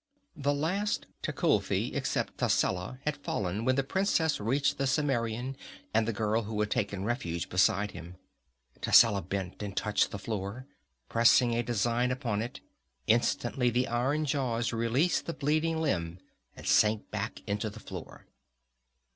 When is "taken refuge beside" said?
6.71-7.91